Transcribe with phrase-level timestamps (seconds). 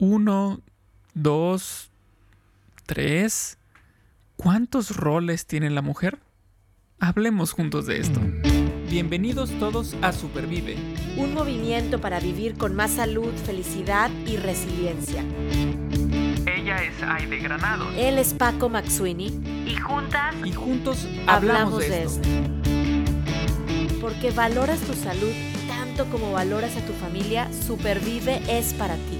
[0.00, 0.62] Uno,
[1.12, 1.90] dos,
[2.86, 3.58] tres.
[4.36, 6.20] ¿Cuántos roles tiene la mujer?
[6.98, 8.18] Hablemos juntos de esto.
[8.88, 10.78] Bienvenidos todos a Supervive.
[11.18, 15.22] Un movimiento para vivir con más salud, felicidad y resiliencia.
[16.46, 17.90] Ella es Aide Granado.
[17.90, 19.26] Él es Paco Maxuini.
[19.66, 20.34] Y juntas.
[20.42, 22.26] Y juntos hablamos, de, esto.
[24.00, 25.34] Porque valoras tu salud
[25.68, 29.19] tanto como valoras a tu familia, Supervive es para ti.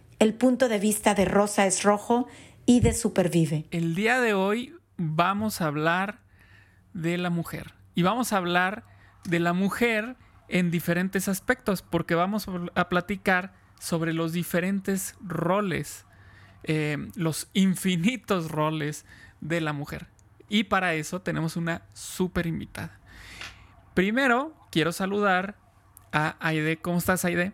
[0.21, 2.27] el punto de vista de Rosa es Rojo
[2.67, 3.65] y de Supervive.
[3.71, 6.19] El día de hoy vamos a hablar
[6.93, 8.83] de la mujer y vamos a hablar
[9.23, 16.05] de la mujer en diferentes aspectos porque vamos a platicar sobre los diferentes roles,
[16.65, 19.07] eh, los infinitos roles
[19.39, 20.05] de la mujer.
[20.49, 22.99] Y para eso tenemos una súper invitada.
[23.95, 25.55] Primero, quiero saludar
[26.11, 26.77] a Aide.
[26.77, 27.53] ¿Cómo estás, Aide?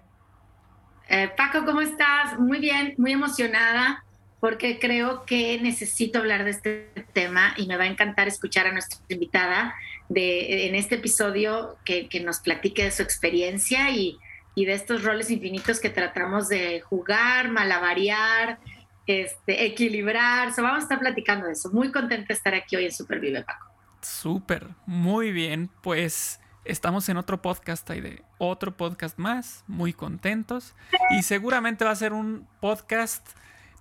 [1.10, 2.38] Eh, Paco, ¿cómo estás?
[2.38, 4.04] Muy bien, muy emocionada
[4.40, 8.72] porque creo que necesito hablar de este tema y me va a encantar escuchar a
[8.72, 9.74] nuestra invitada
[10.10, 14.18] de, en este episodio que, nos platique de su experiencia y,
[14.56, 18.58] de estos roles infinitos que tratamos de jugar, malavariar,
[19.06, 20.52] este, equilibrar.
[20.58, 21.70] vamos a estar platicando de eso.
[21.72, 23.68] Muy contenta de estar aquí hoy en Supervive, Paco.
[24.02, 25.70] Súper, muy bien.
[25.84, 30.76] Pues estamos en otro podcast de otro podcast más, muy contentos.
[31.18, 33.28] Y seguramente va a ser un podcast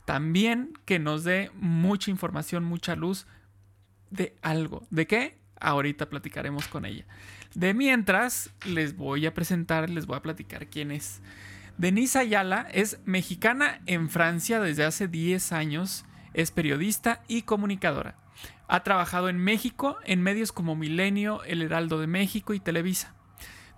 [0.05, 3.27] también que nos dé mucha información, mucha luz
[4.11, 4.87] de algo.
[4.91, 5.39] ¿De qué?
[5.61, 7.07] Ahorita platicaremos con ella.
[7.55, 11.20] De mientras, les voy a presentar, les voy a platicar quién es.
[11.79, 16.05] Denise Ayala es mexicana en Francia desde hace 10 años,
[16.35, 18.17] es periodista y comunicadora.
[18.68, 23.14] Ha trabajado en México en medios como Milenio, El Heraldo de México y Televisa.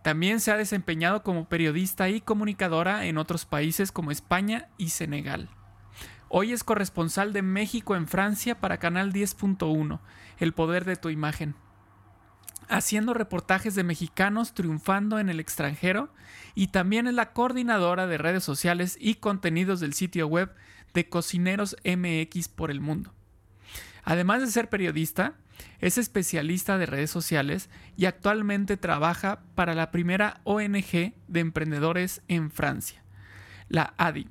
[0.03, 5.50] También se ha desempeñado como periodista y comunicadora en otros países como España y Senegal.
[6.31, 10.00] Hoy es corresponsal de México en Francia para Canal 10.1,
[10.38, 11.55] El Poder de tu Imagen.
[12.69, 16.12] Haciendo reportajes de mexicanos triunfando en el extranjero
[16.55, 20.55] y también es la coordinadora de redes sociales y contenidos del sitio web
[20.94, 23.12] de Cocineros MX por el mundo.
[24.09, 25.35] Además de ser periodista,
[25.81, 32.51] es especialista de redes sociales y actualmente trabaja para la primera ONG de emprendedores en
[32.51, 33.03] Francia,
[33.69, 34.27] la ADI.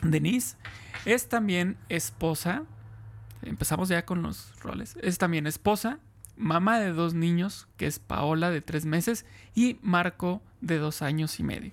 [0.00, 0.56] Denise
[1.04, 2.62] es también esposa,
[3.42, 5.98] empezamos ya con los roles, es también esposa,
[6.38, 11.38] mamá de dos niños, que es Paola de tres meses y Marco de dos años
[11.38, 11.72] y medio.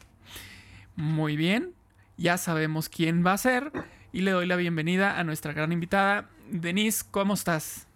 [0.97, 1.71] Muy bien,
[2.17, 3.71] ya sabemos quién va a ser
[4.11, 7.87] y le doy la bienvenida a nuestra gran invitada, Denise, ¿cómo estás?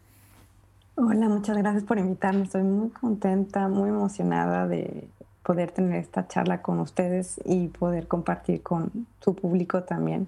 [0.95, 2.43] Hola, muchas gracias por invitarme.
[2.43, 5.07] Estoy muy contenta, muy emocionada de
[5.43, 10.27] poder tener esta charla con ustedes y poder compartir con su público también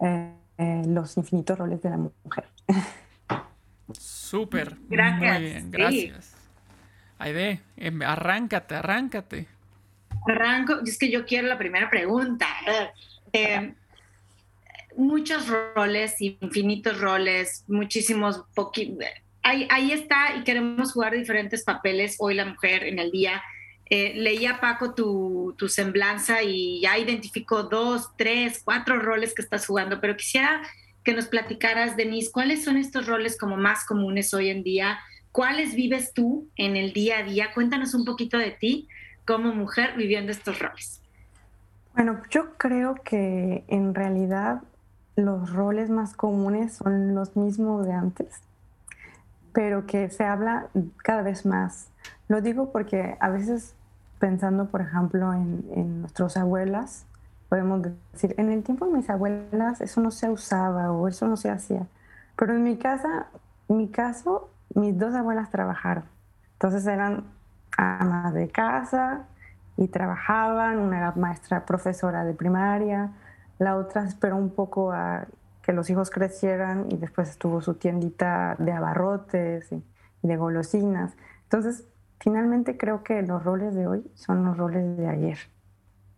[0.00, 2.44] eh, eh, los infinitos roles de la mujer.
[3.92, 4.76] Súper.
[4.88, 5.40] Gracias.
[5.40, 6.36] Muy bien, gracias.
[7.18, 9.46] Aide, em, arráncate, arráncate.
[10.26, 12.46] Arranco, es que yo quiero la primera pregunta.
[13.32, 13.74] Eh,
[14.96, 18.44] muchos roles, infinitos roles, muchísimos,
[19.42, 23.42] ahí, ahí está y queremos jugar diferentes papeles hoy la mujer en el día.
[23.90, 29.66] Eh, leía Paco tu, tu, semblanza y ya identificó dos, tres, cuatro roles que estás
[29.66, 30.62] jugando, pero quisiera
[31.04, 34.98] que nos platicaras, Denise, ¿cuáles son estos roles como más comunes hoy en día?
[35.32, 37.52] ¿Cuáles vives tú en el día a día?
[37.52, 38.88] Cuéntanos un poquito de ti
[39.26, 41.00] como mujer viviendo estos roles.
[41.94, 44.62] Bueno, yo creo que en realidad
[45.16, 48.40] los roles más comunes son los mismos de antes,
[49.52, 50.68] pero que se habla
[51.02, 51.88] cada vez más.
[52.28, 53.74] Lo digo porque a veces
[54.18, 57.04] pensando, por ejemplo, en, nuestras abuelas,
[57.48, 57.82] podemos
[58.12, 61.50] decir, en el tiempo de mis abuelas eso no se usaba o eso no se
[61.50, 61.86] hacía.
[62.36, 63.26] Pero en mi casa,
[63.68, 66.04] en mi caso, mis dos abuelas trabajaron.
[66.52, 67.24] Entonces eran
[67.76, 69.24] amas de casa
[69.76, 73.10] y trabajaban, una era maestra profesora de primaria,
[73.62, 75.26] la otra esperó un poco a
[75.62, 79.82] que los hijos crecieran y después estuvo su tiendita de abarrotes y,
[80.22, 81.14] de golosinas.
[81.44, 81.86] Entonces,
[82.20, 85.38] finalmente creo que los roles de hoy son los roles de ayer.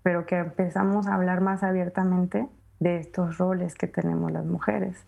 [0.02, 2.46] pero que empezamos a hablar más abiertamente
[2.79, 5.06] de estos roles que tenemos las mujeres.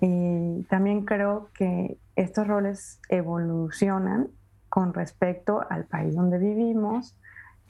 [0.00, 4.28] Y también creo que estos roles evolucionan
[4.70, 7.14] con respecto al país donde vivimos,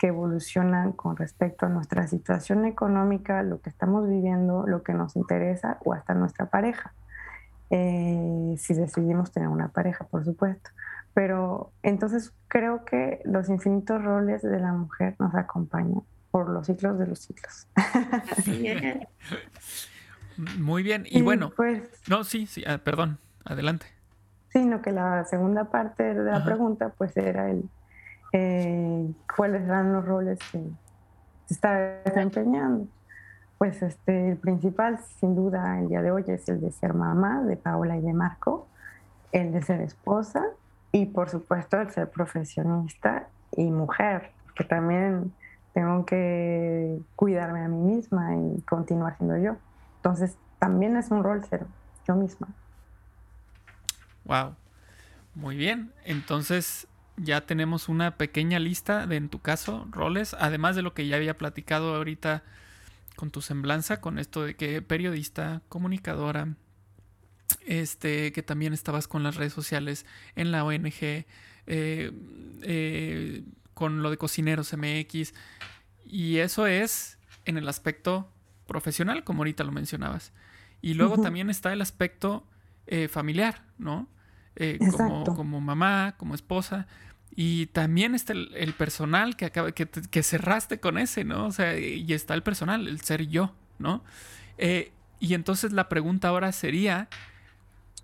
[0.04, 5.16] que evolucionan con respecto a nuestra situación económica, lo que estamos viviendo, lo que nos
[5.16, 6.92] interesa o hasta nuestra pareja.
[7.70, 10.68] Eh, si decidimos tener una pareja, por supuesto.
[11.14, 16.98] Pero entonces creo que los infinitos roles de la mujer nos acompañan por los ciclos
[16.98, 17.66] de los ciclos.
[20.58, 21.04] Muy bien.
[21.06, 23.86] Y, bueno, pues, no, sí, sí, ah, perdón, adelante.
[24.50, 27.70] Sino que la segunda parte de la pregunta, pues era el
[28.36, 30.60] eh, cuáles eran los roles que
[31.46, 31.68] se
[32.04, 32.88] desempeñando.
[33.58, 37.44] Pues este, el principal, sin duda, el día de hoy es el de ser mamá
[37.44, 38.66] de Paola y de Marco,
[39.30, 40.42] el de ser esposa
[40.90, 45.32] y, por supuesto, el ser profesionista y mujer, que también
[45.72, 49.56] tengo que cuidarme a mí misma y continuar siendo yo.
[49.98, 51.66] Entonces, también es un rol ser
[52.06, 52.48] yo misma.
[54.24, 54.56] Wow.
[55.36, 55.92] Muy bien.
[56.04, 61.06] Entonces, ya tenemos una pequeña lista de, en tu caso, roles, además de lo que
[61.06, 62.42] ya había platicado ahorita
[63.16, 66.54] con tu semblanza, con esto de que periodista, comunicadora,
[67.66, 71.26] este, que también estabas con las redes sociales en la ONG, eh,
[71.66, 73.44] eh,
[73.74, 75.34] con lo de Cocineros MX,
[76.04, 78.28] y eso es en el aspecto
[78.66, 80.32] profesional, como ahorita lo mencionabas.
[80.82, 82.46] Y luego también está el aspecto
[82.86, 84.08] eh, familiar, ¿no?
[84.56, 84.78] Eh,
[85.26, 86.86] como, mamá, como esposa.
[87.36, 91.46] Y también está el, personal que acaba, que, que, cerraste con ese, ¿no?
[91.46, 94.04] O sea, y está el personal, el ser yo, ¿no?
[94.58, 97.08] Eh, y entonces la pregunta ahora sería,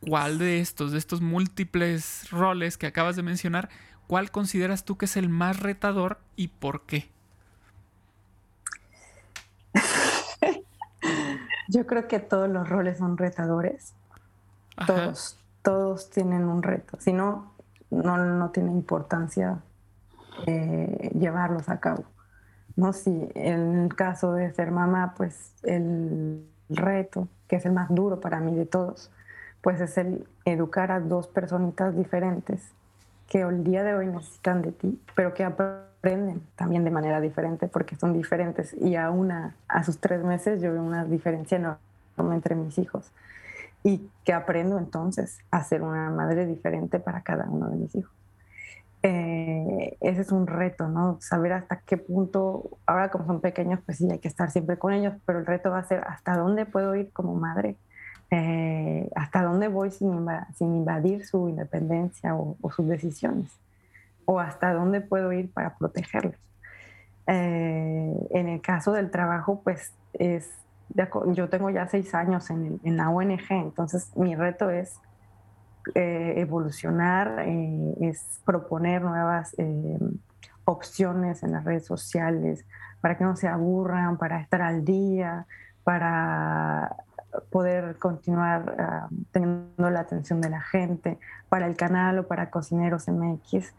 [0.00, 3.68] ¿cuál de estos, de estos múltiples roles que acabas de mencionar,
[4.08, 7.10] cuál consideras tú que es el más retador y por qué?
[11.68, 13.94] Yo creo que todos los roles son retadores.
[14.86, 16.98] Todos, todos tienen un reto.
[17.00, 17.52] Si no,
[17.90, 19.58] no, no tiene importancia
[20.46, 22.04] eh, llevarlos a cabo.
[22.76, 22.92] ¿no?
[22.92, 28.20] Si en el caso de ser mamá, pues el reto, que es el más duro
[28.20, 29.10] para mí de todos,
[29.60, 32.72] pues es el educar a dos personitas diferentes
[33.28, 37.68] que el día de hoy necesitan de ti, pero que aprenden también de manera diferente
[37.68, 38.74] porque son diferentes.
[38.74, 43.12] Y a una, a sus tres meses yo veo una diferencia enorme entre mis hijos
[43.82, 48.12] y que aprendo entonces a ser una madre diferente para cada uno de mis hijos.
[49.02, 51.18] Eh, ese es un reto, ¿no?
[51.20, 54.92] Saber hasta qué punto, ahora como son pequeños, pues sí, hay que estar siempre con
[54.92, 57.76] ellos, pero el reto va a ser hasta dónde puedo ir como madre,
[58.30, 63.50] eh, hasta dónde voy sin, sin, invadir su independencia o, sus decisiones,
[64.26, 66.36] o hasta dónde puedo ir para protegerlos.
[67.26, 70.50] Eh, en el caso del trabajo, pues es
[71.32, 75.00] yo tengo ya seis años en, la ONG, entonces mi reto es
[75.94, 79.98] eh, evolucionar, eh, es proponer nuevas eh,
[80.64, 82.64] opciones en las redes sociales
[83.00, 85.46] para que no se aburran, para estar al día,
[85.84, 86.96] para
[87.50, 93.08] poder continuar ah, teniendo la atención de la gente, para el canal o para Cocineros
[93.08, 93.74] MX,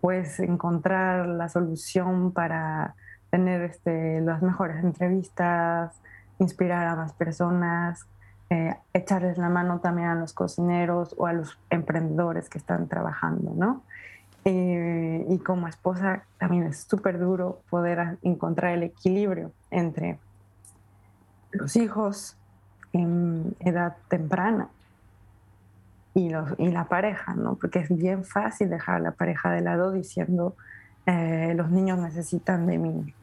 [0.00, 2.94] pues encontrar la solución para
[3.30, 6.00] tener este, las mejores entrevistas,
[6.44, 8.06] inspirar a más personas,
[8.50, 13.52] eh, echarles la mano también a los cocineros o a los emprendedores que están trabajando,
[13.54, 13.82] ¿no?
[14.44, 20.18] Eh, y como esposa también es súper duro poder encontrar el equilibrio entre
[21.52, 22.36] los hijos
[22.92, 24.68] en edad temprana
[26.12, 27.54] y, los, y la pareja, ¿no?
[27.54, 30.54] Porque es bien fácil dejar a la pareja de lado diciendo
[31.06, 33.14] eh, los niños necesitan de mí,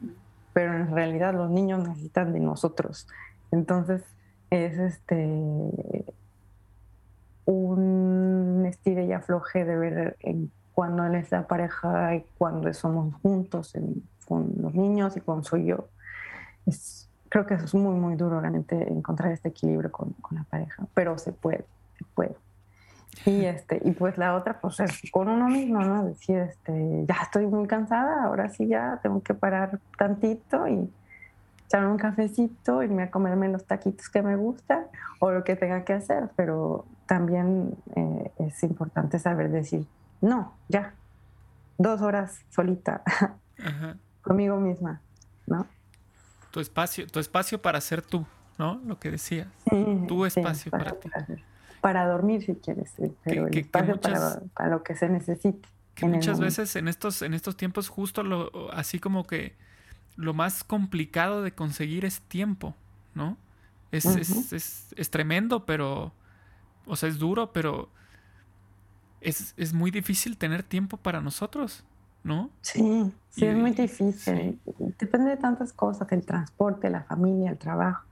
[0.52, 3.08] pero en realidad los niños necesitan de nosotros.
[3.50, 4.02] Entonces
[4.50, 6.04] es este
[7.44, 13.72] un estilo y afloje de ver en cuando es la pareja y cuando somos juntos
[14.26, 15.88] con los niños y cuando soy yo.
[16.66, 20.44] Es, creo que eso es muy, muy duro realmente encontrar este equilibrio con, con la
[20.44, 21.64] pareja, pero se puede,
[21.98, 22.36] se puede.
[23.26, 26.04] Y, este, y pues la otra, pues es con uno mismo, ¿no?
[26.04, 30.90] Decir, este, ya estoy muy cansada, ahora sí ya tengo que parar tantito y
[31.66, 34.86] echarme un cafecito, irme a comerme los taquitos que me gustan
[35.20, 39.86] o lo que tenga que hacer, pero también eh, es importante saber decir,
[40.20, 40.94] no, ya,
[41.78, 43.02] dos horas solita,
[44.22, 45.00] conmigo misma,
[45.46, 45.66] ¿no?
[46.50, 48.26] Tu espacio, tu espacio para ser tú,
[48.58, 48.80] ¿no?
[48.84, 49.48] Lo que decías.
[50.06, 51.08] tu espacio para, ti
[51.82, 55.68] para dormir si quieres, pero el espacio para, lo que se necesite.
[55.96, 59.54] Que muchas veces en estos, en estos tiempos justo lo, así como que
[60.16, 62.74] lo más complicado de conseguir es tiempo,
[63.14, 63.36] ¿no?
[63.90, 64.06] Es,
[64.96, 66.12] es, tremendo, pero,
[66.86, 67.90] o sea, es duro, pero
[69.20, 71.84] es, es, muy difícil tener tiempo para nosotros,
[72.22, 72.48] ¿no?
[72.62, 74.58] Sí, sí, es muy difícil.
[74.98, 78.04] Depende de tantas cosas, el transporte, la familia, el trabajo,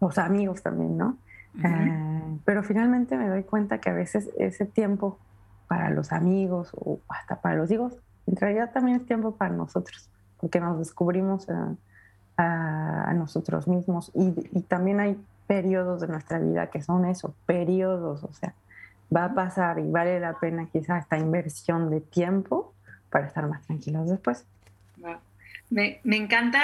[0.00, 1.18] los amigos también, ¿no?
[1.62, 5.18] Eh, pero finalmente me doy cuenta que a veces ese tiempo
[5.68, 7.96] para los amigos o hasta para los hijos,
[8.26, 10.08] en realidad también es tiempo para nosotros,
[10.40, 11.76] porque nos descubrimos a,
[13.14, 14.32] nosotros mismos y,
[14.62, 18.54] también hay periodos de nuestra vida que son eso, periodos, o sea,
[19.14, 22.74] va a pasar y vale la pena quizá esta inversión de tiempo
[23.08, 24.44] para estar más tranquilos después.
[25.70, 26.58] Me, me encanta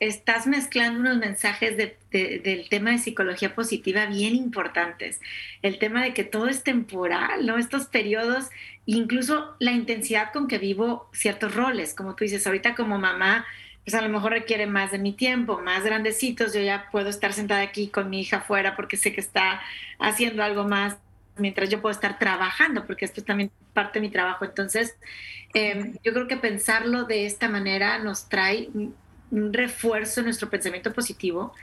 [0.00, 5.20] estás mezclando unos mensajes del tema de psicología positiva bien importantes.
[5.62, 7.58] El tema de que todo es temporal, ¿no?
[7.58, 8.48] Estos periodos,
[8.86, 13.46] incluso la intensidad con que vivo ciertos roles, como tú dices, ahorita como mamá,
[13.84, 17.34] pues a lo mejor requiere más de mi tiempo, más grandecitos, yo ya puedo estar
[17.34, 19.60] sentada aquí con mi hija afuera porque sé que está
[19.98, 20.96] haciendo algo más
[21.36, 24.44] mientras yo puedo estar trabajando, porque esto es también parte de mi trabajo.
[24.44, 24.96] Entonces,
[25.54, 28.68] em, yo creo que pensarlo de esta manera nos trae
[29.30, 31.54] un refuerzo en nuestro pensamiento positivo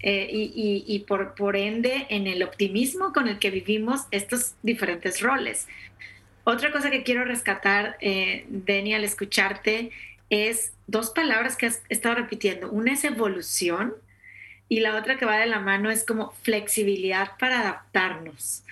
[0.00, 5.68] eh, y, por, por ende en el optimismo con el que vivimos estos diferentes roles.
[6.44, 9.92] Otra cosa que quiero rescatar, eh, Deni, al escucharte,
[10.28, 12.70] es dos palabras que has estado repitiendo.
[12.70, 13.94] Una es evolución
[14.68, 18.64] y la otra que va de la mano es como flexibilidad para adaptarnos.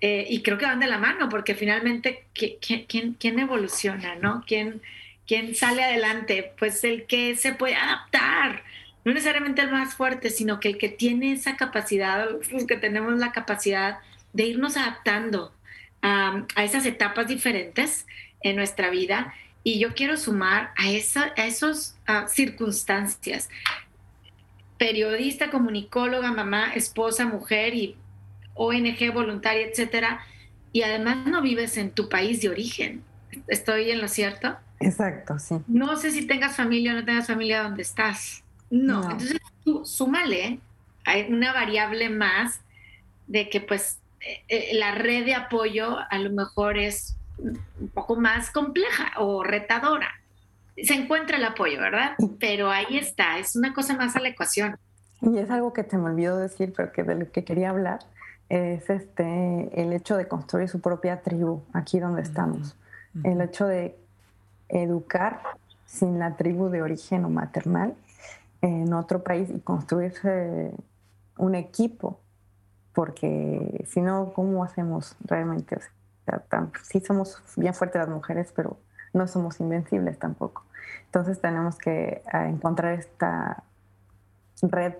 [0.00, 4.14] Eh, y creo que van de la mano porque finalmente, ¿quién, quién evoluciona?
[4.14, 4.44] ¿no?
[4.46, 4.80] ¿Quién,
[5.28, 6.54] ¿Quién sale adelante?
[6.58, 8.62] Pues el que se puede adaptar,
[9.04, 13.18] no necesariamente el más fuerte, sino que el que tiene esa capacidad, los que tenemos
[13.18, 13.98] la capacidad
[14.32, 15.52] de irnos adaptando
[16.00, 18.06] a, esas etapas diferentes
[18.40, 19.34] en nuestra vida.
[19.62, 23.50] Y yo quiero sumar a, esa, a esas circunstancias.
[24.78, 27.96] Periodista, comunicóloga, mamá, esposa, mujer y
[28.54, 30.24] ONG voluntaria, etcétera.
[30.72, 33.02] Y además no vives en tu país de origen.
[33.46, 34.56] ¿Estoy en lo cierto?
[34.80, 35.56] Exacto, sí.
[35.66, 38.42] No sé si tengas familia o no tengas familia donde estás.
[38.70, 40.60] No, entonces tú súmale,
[41.04, 42.60] hay una variable más
[43.26, 48.16] de que pues eh, eh, la red de apoyo a lo mejor es un poco
[48.16, 50.08] más compleja o retadora.
[50.82, 52.12] Se encuentra el apoyo, ¿verdad?
[52.38, 54.76] Pero ahí está, es una cosa más a la ecuación.
[55.22, 58.00] Y es algo que te me olvidó decir, pero que de lo que quería hablar,
[58.48, 62.76] es este el hecho de construir su propia tribu aquí donde estamos.
[63.24, 63.96] El hecho de
[64.68, 65.40] educar
[65.86, 67.94] sin la tribu de origen o maternal
[68.60, 70.72] en otro país y construirse
[71.36, 72.20] un equipo,
[72.92, 75.76] porque si no, ¿cómo hacemos realmente?
[75.76, 75.80] O
[76.82, 78.76] sí somos bien fuertes las mujeres, pero
[79.14, 80.64] no somos invencibles tampoco.
[81.06, 83.62] Entonces tenemos que ah, encontrar esta
[84.62, 84.94] red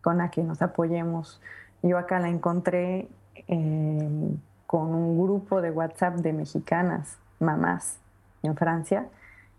[0.00, 1.40] con la que nos apoyemos.
[1.82, 3.08] Yo acá la encontré
[3.48, 4.36] eh,
[4.66, 7.98] con un grupo de WhatsApp de mexicanas, mamás,
[8.42, 9.06] en Francia,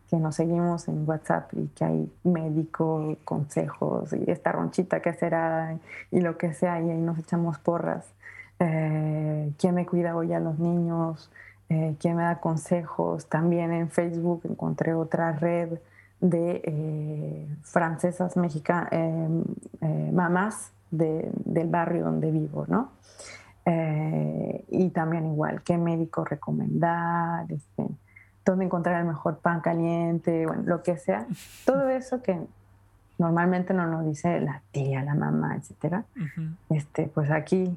[0.09, 5.77] que nos seguimos en WhatsApp y que hay médicos, consejos y esta ronchita que será
[6.11, 8.13] y lo que sea, y ahí nos echamos porras.
[8.59, 11.29] Eh, ¿Quién me cuida hoy a los niños?
[11.69, 13.27] Eh, ¿Quién me da consejos?
[13.27, 15.77] También en Facebook encontré otra red
[16.21, 18.89] de eh, francesas mexicanas,
[20.11, 22.91] mamás del barrio donde vivo, ¿no?
[24.69, 27.51] y también igual, ¿qué médico recomendar?
[27.51, 27.85] Este,
[28.51, 31.25] dónde encontrar el mejor pan caliente, bueno, lo que sea.
[31.65, 32.39] Todo eso que
[33.17, 36.05] normalmente no nos dice la tía, la mamá, etcétera.
[36.69, 37.75] este, pues aquí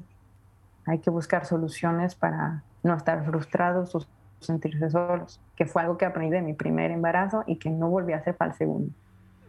[0.85, 4.05] hay que buscar soluciones para no estar frustrados o
[4.39, 8.13] sentirse solos, que fue algo que aprendí de mi primer embarazo y que no volví
[8.13, 8.91] a hacer para el segundo.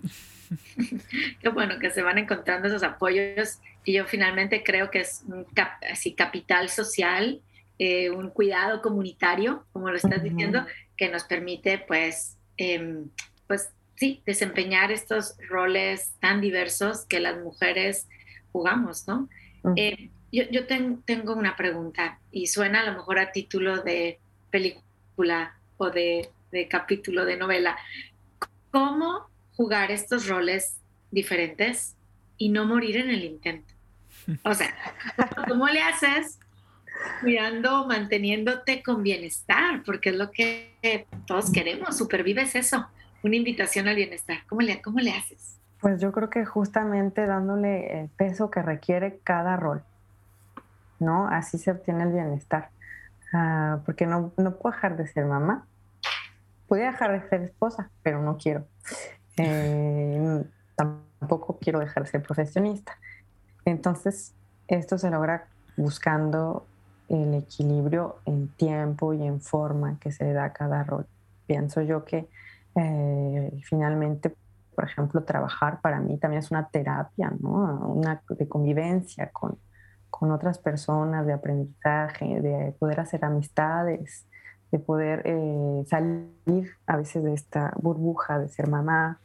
[1.41, 5.47] Qué bueno que se van encontrando esos apoyos y yo finalmente creo que es un
[5.91, 7.41] así, capital social,
[7.79, 13.09] eh, un cuidado comunitario, como lo estás diciendo, que nos permite, pues, em,
[13.47, 18.09] pues sí, desempeñar estos roles tan diversos que las mujeres
[18.53, 19.29] jugamos, ¿no?
[19.77, 24.19] Eh, yo, tengo una pregunta y suena a lo mejor a título de
[24.51, 27.77] película o de, de capítulo de novela.
[28.71, 30.79] ¿Cómo jugar estos roles
[31.11, 31.97] diferentes
[32.39, 33.73] y no morir en el intento?
[34.45, 34.75] O sea,
[35.49, 36.39] ¿cómo le haces
[37.21, 42.87] cuidando, manteniéndote con bienestar, porque es lo que todos queremos, supervives eso,
[43.23, 44.39] una invitación al bienestar.
[44.49, 45.59] ¿Cómo le, cómo le haces?
[45.81, 49.83] Pues yo creo que justamente dándole el peso que requiere cada rol,
[50.99, 51.29] ¿no?
[51.29, 52.71] Así se obtiene el bienestar.
[53.33, 55.67] Ah, porque no, no puedo dejar de ser mamá.
[56.69, 58.67] Podría dejar de ser esposa, pero no quiero.
[59.39, 60.45] eh,
[60.77, 62.97] tampoco quiero dejar de ser profesionista.
[63.65, 64.35] Entonces,
[64.69, 66.67] esto se logra buscando
[67.13, 71.07] el equilibrio en tiempo y en forma que se da a cada rol.
[71.47, 72.29] Pienso yo que
[72.75, 74.35] eh, finalmente,
[74.75, 77.89] por ejemplo, trabajar para mí también es una terapia, ¿no?
[77.89, 79.59] Una de convivencia con,
[80.11, 84.27] con otras personas, de aprendizaje, de poder hacer amistades,
[84.71, 89.21] de poder eh, salir a veces de esta burbuja de ser mamá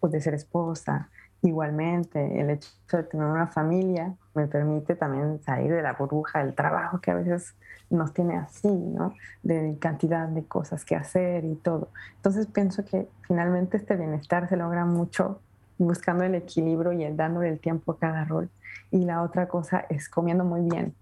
[0.00, 1.10] o de ser esposa.
[1.42, 6.54] Igualmente, el hecho de tener una familia me permite también salir de la burbuja del
[6.54, 7.54] trabajo que a veces
[7.90, 9.14] nos tiene así, ¿no?
[9.42, 11.90] De cantidad de cosas que hacer y todo.
[12.16, 15.40] Entonces pienso que finalmente este bienestar se logra mucho
[15.78, 18.50] buscando el equilibrio y el dándole el tiempo a cada rol
[18.90, 20.94] y la otra cosa es comiendo muy bien.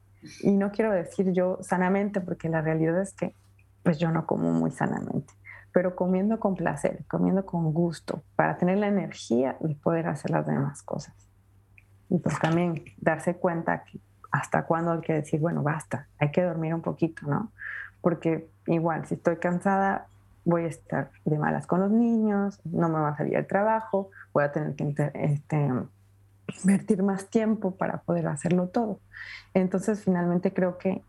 [0.43, 3.35] Y no quiero decir yo sanamente, porque la realidad es que
[3.83, 5.33] pues yo no como muy sanamente,
[5.77, 10.47] pero comiendo con placer, comiendo con gusto, para tener la energía y poder hacer las
[10.47, 11.15] demás cosas.
[12.09, 16.43] Y pues también darse cuenta que hasta cuándo hay que decir, bueno, basta, hay que
[16.43, 17.53] dormir un poquito, ¿no?
[18.01, 20.07] Porque igual, si estoy cansada,
[20.47, 24.09] voy a estar de malas con los niños, no me va a salir el trabajo,
[24.33, 25.71] voy a tener que este,
[26.63, 28.99] invertir más tiempo para poder hacerlo todo.
[29.53, 31.03] Entonces, finalmente creo que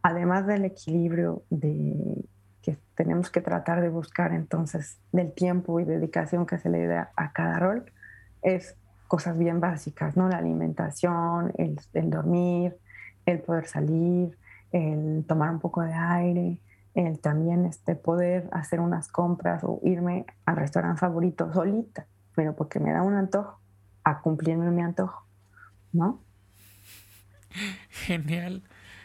[0.00, 2.24] además del equilibrio de
[2.62, 7.12] que tenemos que tratar de buscar entonces del tiempo y dedicación que se le da
[7.16, 7.90] a cada rol,
[8.42, 8.76] es
[9.08, 10.28] cosas bien básicas, ¿no?
[10.28, 11.76] La alimentación, el,
[12.10, 12.76] dormir,
[13.26, 14.38] el poder salir,
[14.72, 16.60] el tomar un poco de aire,
[16.94, 22.78] el también este, poder hacer unas compras o irme al restaurante favorito solita, pero porque
[22.78, 23.60] me da un antojo
[24.04, 25.26] a cumplirme mi antojo,
[25.92, 26.20] ¿no?
[27.90, 28.62] Genial,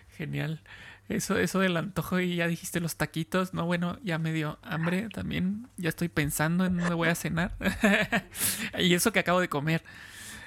[0.10, 0.62] genial.
[1.08, 5.08] Eso, eso del antojo y ya dijiste los taquitos, no, bueno, ya me dio hambre
[5.10, 7.56] también, ya estoy pensando en dónde voy a cenar.
[8.80, 9.84] y eso que acabo de comer.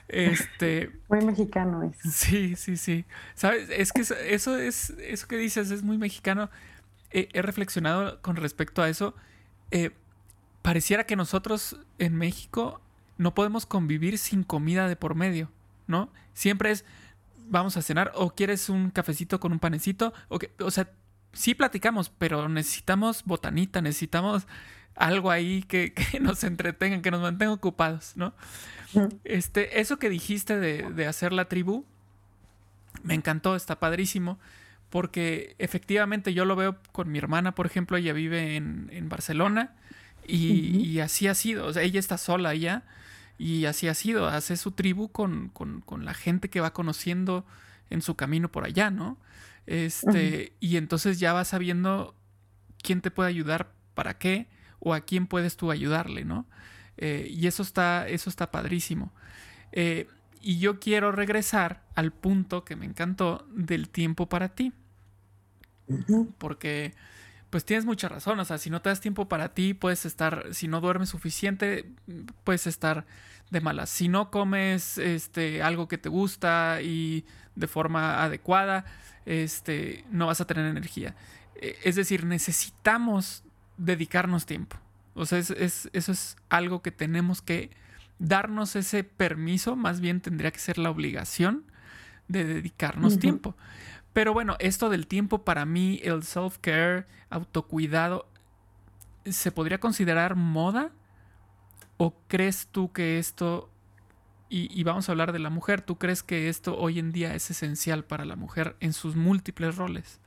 [0.08, 0.90] Este.
[1.08, 2.10] Muy mexicano eso.
[2.10, 3.04] Sí, sí, sí.
[3.34, 6.50] Sabes, es que eso, es, eso que dices es muy mexicano.
[7.10, 9.14] he reflexionado con respecto a eso.
[9.70, 9.90] Eh,
[10.62, 12.80] pareciera que nosotros en México
[13.16, 15.50] no podemos convivir sin comida de por medio,
[15.86, 16.10] ¿no?
[16.32, 16.84] Siempre es,
[17.48, 20.90] vamos a cenar, o quieres un cafecito con un panecito, o, que, o sea,
[21.32, 24.46] sí platicamos, pero necesitamos botanita, necesitamos
[24.94, 28.34] algo ahí que, nos entretenga, que nos mantenga ocupados, ¿no?
[29.24, 31.84] Este, eso que dijiste de, hacer la tribu,
[33.02, 34.38] me encantó, está padrísimo,
[34.90, 39.74] porque efectivamente yo lo veo con mi hermana, por ejemplo, ella vive en, Barcelona
[40.26, 42.84] y, y, así ha sido, o sea, ella está sola ya
[43.38, 45.52] y así ha sido, hace su tribu con,
[46.00, 47.46] la gente que va conociendo
[47.88, 49.16] en su camino por allá, ¿no?
[49.66, 52.14] Este, y entonces ya vas sabiendo
[52.82, 54.48] quién te puede ayudar para qué
[54.80, 56.46] o a quién puedes tú ayudarle, ¿no?
[56.96, 59.12] Eh, y eso está, eso está padrísimo.
[59.72, 60.08] Eh,
[60.40, 64.72] y yo quiero regresar al punto que me encantó del tiempo para ti.
[66.38, 66.94] Porque
[67.50, 68.38] pues tienes mucha razón.
[68.40, 71.90] O sea, si no te das tiempo para ti, puedes estar, si no duermes suficiente,
[72.44, 73.06] puedes estar
[73.50, 73.90] de malas.
[73.90, 78.84] Si no comes este, algo que te gusta y de forma adecuada,
[79.26, 81.14] este, no vas a tener energía.
[81.56, 83.44] E, es decir, necesitamos
[83.76, 84.76] dedicarnos tiempo.
[85.14, 87.70] O sea, es, eso es algo que tenemos que
[88.18, 91.64] darnos ese permiso, más bien tendría que ser la obligación
[92.28, 93.56] de dedicarnos tiempo.
[94.12, 98.26] Pero bueno, esto del tiempo para mí, el self-care, autocuidado,
[99.24, 100.90] ¿se podría considerar moda?
[101.98, 103.70] ¿O crees tú que esto,
[104.48, 107.50] y, vamos a hablar de la mujer, ¿tú crees que esto hoy en día es
[107.50, 110.20] esencial para la mujer en sus múltiples roles?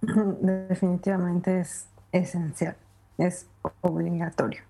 [0.00, 2.76] Definitivamente es esencial,
[3.18, 3.48] es
[3.80, 4.62] obligatorio.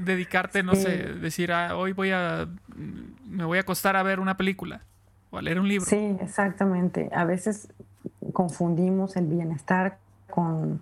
[0.00, 2.48] dedicarte, no sé, decir, ah, hoy voy a,
[3.26, 4.82] me voy a acostar a ver una película
[5.42, 5.86] leer un libro.
[5.86, 7.10] Sí, exactamente.
[7.14, 7.68] A veces
[8.32, 9.98] confundimos el bienestar
[10.30, 10.80] con,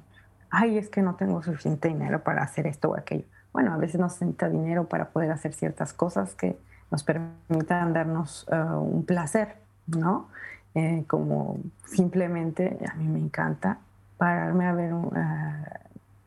[0.51, 3.25] ay, es que no tengo suficiente dinero para hacer esto o aquello.
[3.53, 6.57] Bueno, a veces nos necesita dinero para poder hacer ciertas cosas que
[6.91, 10.29] nos permitan darnos eh, un placer, ¿no?
[10.75, 13.79] Eh, como simplemente, a mí me encanta
[14.17, 14.93] pararme a ver,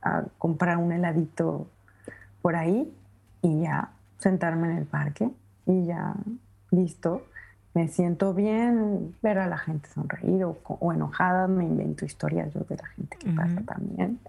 [0.02, 1.68] a comprar un heladito
[2.42, 2.94] por ahí
[3.42, 5.32] y ya sentarme en el parque
[5.66, 6.14] y ya
[6.72, 7.24] listo
[7.76, 12.78] me siento bien ver a la gente sonreír o, enojada, me invento historias yo de
[12.78, 14.20] la gente que pasa también.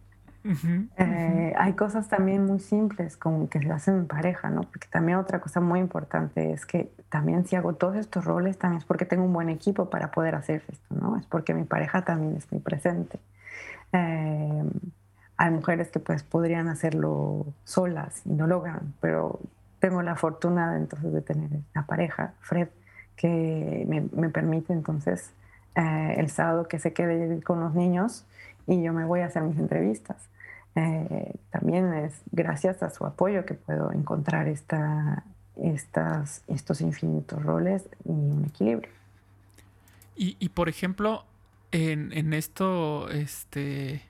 [0.96, 4.62] Eh, hay cosas también muy simples como que se hacen en pareja, ¿no?
[4.62, 8.78] Porque también otra cosa muy importante es que también si hago todos estos roles también
[8.78, 11.16] es porque tengo un buen equipo para poder hacer esto, ¿no?
[11.16, 13.18] Es porque mi pareja también es muy presente.
[13.92, 14.62] Eh,
[15.36, 19.40] hay mujeres que pues podrían hacerlo solas y no logran, pero
[19.78, 22.68] tengo la fortuna de, entonces de tener una pareja, Fred,
[23.16, 25.30] que me, permite entonces
[25.74, 28.24] eh, el sábado que se quede con los niños
[28.66, 30.28] y yo me voy a hacer mis entrevistas.
[30.74, 35.24] Eh, también es gracias a su apoyo que puedo encontrar esta,
[35.56, 38.90] estas, estos infinitos roles y un equilibrio.
[40.14, 41.24] Y, y por ejemplo,
[41.72, 44.02] en, en, esto este,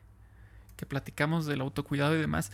[0.77, 2.53] que platicamos del autocuidado y demás,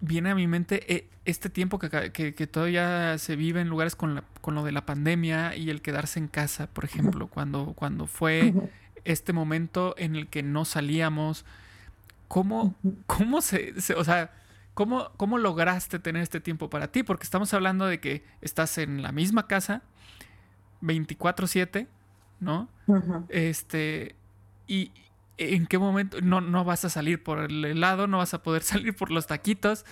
[0.00, 4.22] viene a mi mente eh, este tiempo que, que, todavía se vive en lugares con,
[4.40, 8.54] con, lo de la pandemia y el quedarse en casa, por ejemplo, cuando, cuando fue
[9.04, 11.44] este momento en el que no salíamos.
[12.28, 12.74] ¿Cómo,
[13.06, 14.32] cómo se, o sea,
[14.74, 17.02] cómo, cómo lograste tener este tiempo para ti?
[17.02, 19.82] Porque estamos hablando de que estás en la misma casa,
[20.82, 21.86] 24/7,
[22.40, 22.68] ¿no?
[23.28, 24.14] Este,
[24.66, 24.92] y,
[25.38, 28.62] ¿en qué momento no, no vas a salir por el helado, no vas a poder
[28.64, 29.86] salir por los taquitos?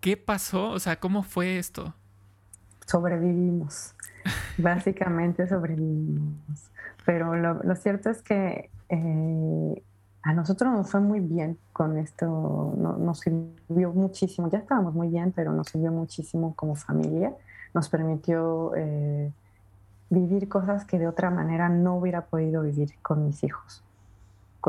[0.00, 0.70] ¿Qué pasó?
[0.70, 1.94] O sea, ¿cómo fue esto?
[2.86, 3.94] Sobrevivimos.
[4.58, 6.70] Básicamente sobrevivimos.
[7.06, 9.82] Pero lo, cierto es que eh,
[10.22, 15.32] a nosotros nos fue muy bien con esto, nos sirvió muchísimo, ya estábamos muy bien,
[15.32, 17.34] pero nos sirvió muchísimo como familia,
[17.74, 19.30] nos permitió eh,
[20.08, 23.84] vivir cosas que de otra manera no hubiera podido vivir con mis hijos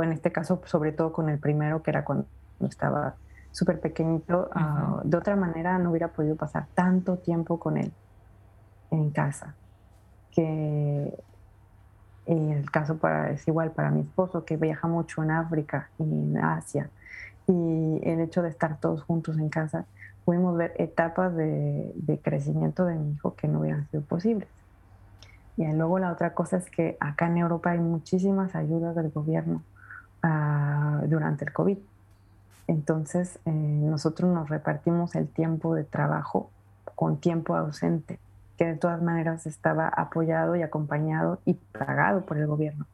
[0.03, 2.27] en este caso sobre todo con el primero, que era cuando
[2.61, 3.15] estaba
[3.51, 7.93] súper pequeñito, ah, de otra manera no hubiera podido pasar tanto tiempo con él
[8.91, 9.55] en casa.
[10.31, 11.17] Que
[12.25, 16.37] el caso para, es igual para mi esposo, que viaja mucho en África y en
[16.37, 16.89] Asia.
[17.47, 19.85] Y el hecho de estar todos juntos en casa,
[20.25, 24.49] pudimos ver etapas de, de crecimiento de mi hijo que no hubieran sido posibles.
[25.55, 29.63] Y luego la otra cosa es que acá en Europa hay muchísimas ayudas del gobierno
[31.07, 31.77] durante el COVID.
[32.67, 36.49] Entonces, eh, nosotros nos repartimos el tiempo de trabajo
[36.95, 38.19] con tiempo ausente,
[38.57, 42.85] que de todas maneras estaba apoyado y acompañado y pagado por el gobierno.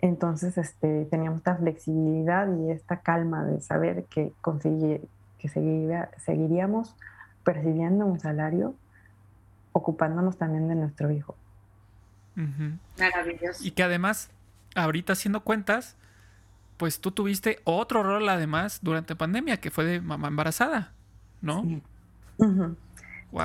[0.00, 4.32] Entonces, este, teníamos esta flexibilidad y esta calma de saber que,
[5.38, 5.48] que
[6.18, 6.94] seguiríamos
[7.44, 8.74] percibiendo un salario
[9.72, 11.36] ocupándonos también de nuestro hijo.
[12.98, 13.62] Maravilloso.
[13.62, 14.30] Y que además,
[14.74, 15.96] ahorita haciendo cuentas,
[16.80, 20.94] pues tú tuviste otro rol además durante pandemia, que fue de mamá embarazada,
[21.42, 21.62] ¿no?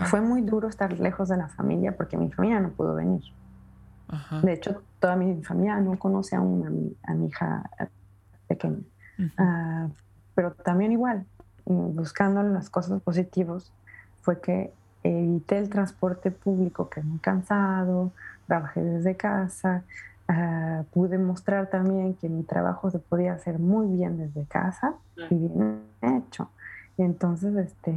[0.06, 3.24] Fue muy duro estar lejos de la familia porque mi familia no pudo venir.
[4.42, 7.70] De hecho, toda mi familia no conoce aún a mi, hija
[8.48, 8.80] pequeña.
[9.38, 9.90] Ah,
[10.34, 11.26] pero también igual,
[11.66, 13.74] buscando las cosas positivas,
[14.22, 14.72] fue que
[15.04, 18.14] evité el transporte público, que es muy cansado,
[18.48, 19.84] trabajé desde casa,
[20.28, 24.96] Ah, pude mostrar también que mi trabajo se podía hacer muy bien desde casa
[25.30, 26.50] y bien hecho.
[26.98, 27.94] Entonces, este,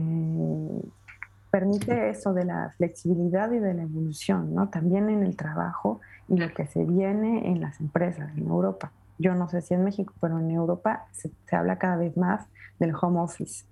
[1.50, 4.68] permite eso de la flexibilidad y de la evolución, ¿no?
[4.68, 8.92] También en el trabajo y lo que se viene en las empresas en Europa.
[9.18, 12.46] Yo no sé si en México, pero en Europa se, habla cada vez más
[12.78, 13.64] del home office.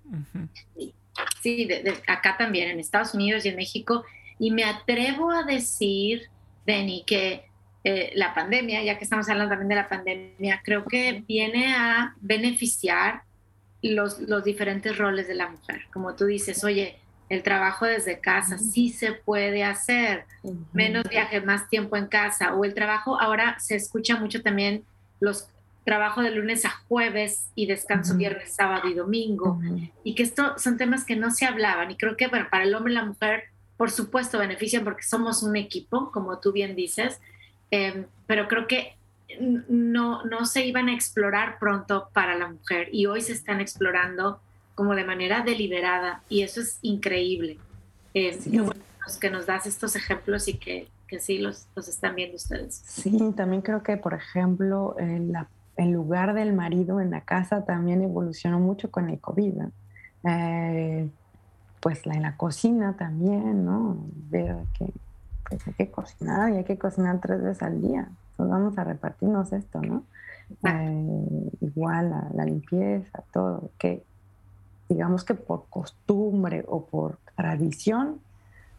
[1.41, 1.69] Sí,
[2.07, 4.03] acá también, en Estados Unidos y en México.
[4.39, 6.23] Y me atrevo a decir,
[6.65, 7.46] Benny, que
[7.89, 12.15] eh, la pandemia, ya que estamos hablando también de la pandemia, creo que viene a
[12.19, 13.21] beneficiar
[13.81, 15.83] los, los diferentes roles de la mujer.
[15.93, 20.25] Como tú dices, oye, el trabajo desde casa sí se puede hacer,
[20.73, 24.83] menos viajes, más tiempo en casa, o el trabajo, ahora se escucha mucho también
[25.21, 25.47] los
[25.85, 29.61] trabajo de lunes a jueves y descanso viernes, sábado y domingo,
[30.03, 32.75] y que esto son temas que no se hablaban, y creo que bueno, para el
[32.75, 33.45] hombre y la mujer,
[33.77, 37.21] por supuesto, benefician porque somos un equipo, como tú bien dices,
[37.71, 38.95] Em, pero creo que
[39.67, 44.39] no, no se iban a explorar pronto para la mujer y hoy se están explorando
[44.75, 47.57] como de manera deliberada y eso es increíble.
[48.13, 48.39] Eh,
[49.21, 52.81] que nos das estos ejemplos y que, que sí los, los, están viendo ustedes.
[52.85, 55.33] Sí, también creo que, por ejemplo, el,
[55.77, 59.53] el lugar del marido en la casa también evolucionó mucho con el COVID.
[60.23, 61.09] Eh,
[61.79, 63.97] pues la, en la cocina también, ¿no?
[64.29, 64.91] Ver que
[65.49, 68.09] pues hay que cocinar y hay que cocinar tres veces al día.
[68.31, 70.03] Entonces vamos a repartirnos esto, ¿no?
[70.63, 74.03] Eh, igual la, la, limpieza, todo, que
[74.87, 78.21] digamos que por costumbre o por tradición,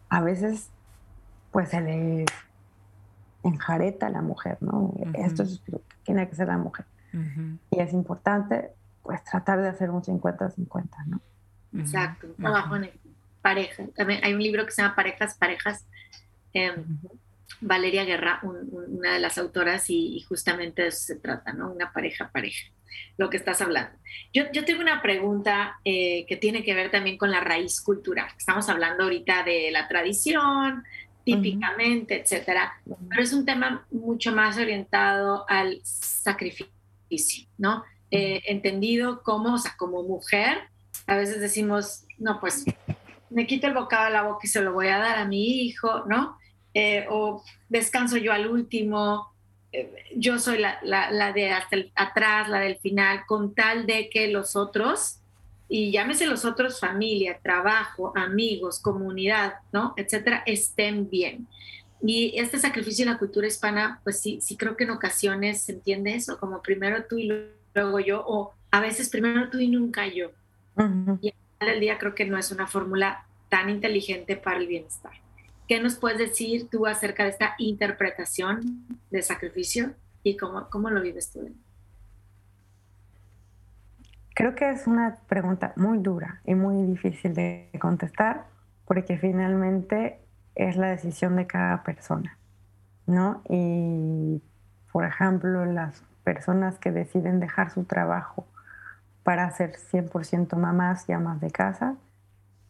[0.09, 0.71] a veces
[1.51, 2.25] pues se le
[3.43, 4.95] enjareta a la mujer, ¿no?
[5.15, 6.87] Esto es lo que tiene que ser la mujer.
[7.71, 8.71] Y es importante
[9.03, 11.21] pues tratar de hacer un 50-50, ¿no?
[11.79, 12.91] Exacto, trabajo en
[13.41, 13.85] pareja.
[13.97, 15.87] También hay un libro que se llama Parejas, Parejas,
[16.59, 16.99] Em,
[17.61, 21.73] Valeria Guerra, una de las autoras, y, justamente de eso se trata, ¿no?
[21.73, 22.71] Una pareja, pareja.
[23.17, 23.97] lo que estás hablando.
[24.33, 28.29] Yo, yo tengo una pregunta eh, que tiene que ver también con la raíz cultural.
[28.37, 30.85] Estamos hablando ahorita de la tradición,
[31.25, 37.85] típicamente, etcétera, pero es un tema mucho más orientado al sacrificio, ¿no?
[38.11, 40.71] Eh, entendido como, o sea, como mujer,
[41.07, 42.65] a veces decimos, no, pues
[43.31, 45.63] me quito el bocado de la boca y se lo voy a dar a mi
[45.63, 46.39] hijo, ¿no?
[46.81, 49.35] Eh, o descanso yo al último,
[49.73, 54.29] eh, yo soy la, la, de hasta atrás, la del final, con tal de que
[54.29, 55.19] los otros,
[55.69, 59.93] y llámese los otros, familia, trabajo, amigos, comunidad, ¿no?
[59.97, 61.49] Etcétera, estén bien.
[62.01, 65.73] Y este sacrificio en la cultura hispana, pues sí, sí creo que en ocasiones se
[65.73, 67.29] entiende eso, como primero tú y
[67.75, 70.31] luego yo, o a veces primero tú y nunca yo.
[71.21, 74.69] Y al final del día creo que no es una fórmula tan inteligente para el
[74.69, 75.15] bienestar.
[75.69, 81.03] ¿Qué nos puedes decir tú acerca de esta interpretación de sacrificio y cómo, cómo lo
[81.03, 81.51] vives tú?
[84.35, 88.47] Creo que es una pregunta muy dura y muy difícil de contestar
[88.87, 90.19] porque finalmente
[90.55, 92.39] es la decisión de cada persona,
[93.07, 93.43] ¿no?
[93.51, 94.41] Y,
[94.91, 98.47] por ejemplo, las personas que deciden dejar su trabajo
[99.23, 101.97] para ser 100% mamás y amas de casa,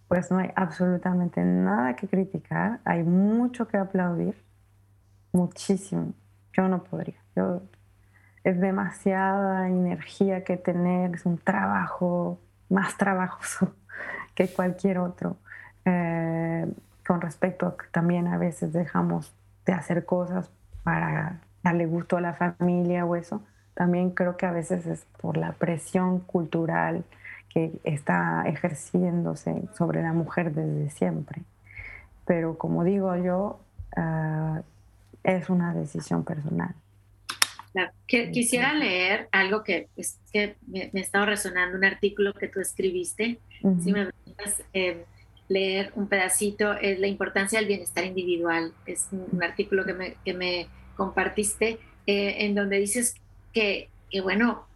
[0.09, 4.35] pues no hay absolutamente nada que criticar, hay mucho que aplaudir,
[5.33, 6.15] muchísimo.
[6.55, 7.19] Yo no podría.
[8.43, 12.41] Es demasiada energía que tener, es un trabajo
[12.71, 13.75] más trabajoso
[14.35, 15.37] que cualquier otro.
[15.85, 16.67] Eh,
[17.07, 19.33] con respecto a que también a veces dejamos
[19.65, 20.51] de hacer cosas
[20.83, 23.43] para darle gusto a la familia o eso,
[23.75, 27.05] también creo que a veces es por la presión cultural
[27.59, 31.43] que está ejerciéndose sobre la mujer desde siempre.
[32.25, 33.59] Pero como digo yo,
[33.97, 34.63] ah,
[35.25, 36.75] es una decisión personal.
[38.07, 42.61] Quisiera leer algo que, es que me, me, ha estado resonando, un artículo que tú
[42.61, 43.39] escribiste.
[43.81, 45.05] Si me permites eh,
[45.49, 48.73] leer un pedacito, es la importancia del bienestar individual.
[48.87, 53.15] Es un, artículo que me, que me compartiste eh, en donde dices
[53.53, 54.68] que, que, bueno,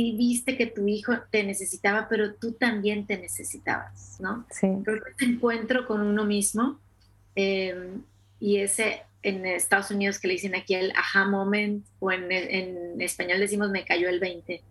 [0.00, 4.46] sí viste que tu hijo te necesitaba, pero tú también te necesitabas, ¿no?
[4.50, 4.68] Sí.
[4.82, 6.78] Creo que ese encuentro con uno mismo
[7.36, 7.90] eh,
[8.38, 13.00] y ese en Estados Unidos que le dicen aquí el aha moment o en, en
[13.02, 14.62] español decimos me cayó el 20.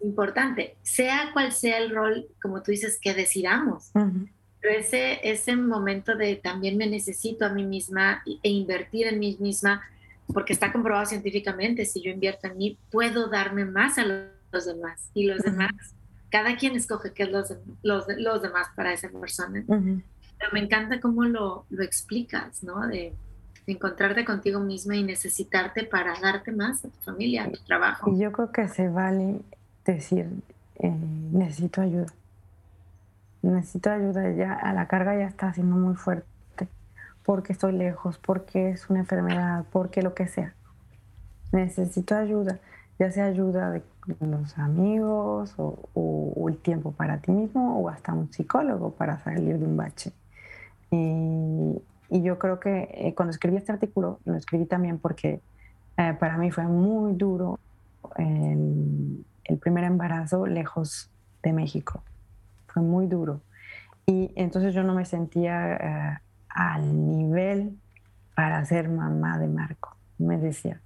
[0.00, 3.90] Importante, sea cual sea el rol, como tú dices, que decidamos.
[4.60, 9.36] Pero ese, ese momento de también me necesito a mí misma e invertir en mí
[9.40, 9.82] misma,
[10.32, 15.10] porque está comprobado científicamente, si yo invierto en mí, puedo darme más a los demás.
[15.14, 15.70] Y los demás,
[16.30, 19.64] cada quien escoge qué es los, los, los demás para esa persona.
[19.66, 22.86] Pero me encanta cómo lo, lo explicas, ¿no?
[22.86, 23.14] De,
[23.72, 28.10] encontrarte contigo misma y necesitarte para darte más a tu familia, a tu trabajo.
[28.10, 29.40] Y yo creo que se vale
[29.84, 30.26] decir,
[30.78, 30.90] eh,
[31.32, 32.12] necesito ayuda.
[33.42, 36.26] Necesito ayuda, ya a la carga ya está siendo muy fuerte,
[37.28, 40.54] porque estoy lejos, porque es una enfermedad, porque lo que sea.
[41.52, 42.58] Necesito ayuda,
[42.98, 43.82] ya sea ayuda de
[44.20, 49.66] los amigos o, el tiempo para ti mismo o hasta un psicólogo para salir de
[49.66, 50.10] un bache.
[50.90, 55.42] Y, y yo creo que eh, cuando escribí este artículo, lo escribí también porque
[55.98, 57.58] eh, para mí fue muy duro
[58.16, 61.10] el, el, primer embarazo lejos
[61.42, 62.02] de México.
[62.68, 63.42] Fue muy duro.
[64.06, 66.27] Y entonces yo no me sentía eh,
[66.58, 67.78] al nivel
[68.34, 69.96] para ser mamá de Marco.
[70.18, 70.80] Me decía,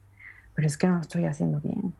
[0.55, 1.95] pero es que no estoy haciendo bien.